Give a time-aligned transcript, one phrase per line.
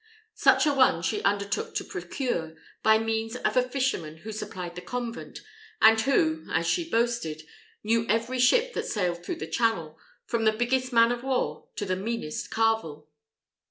[0.33, 4.81] Such a one she undertook to procure, by means of a fisherman who supplied the
[4.81, 5.41] convent,
[5.79, 7.43] and who, as she boasted,
[7.83, 11.85] knew every ship that sailed through the Channel, from the biggest man of war to
[11.85, 13.09] the meanest carvel.